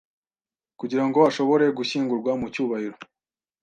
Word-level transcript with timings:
kugira 0.79 1.03
ngo 1.07 1.19
ashobore 1.29 1.65
gushyingurwa 1.77 2.31
mu 2.39 2.47
cyubahiro 2.53 2.97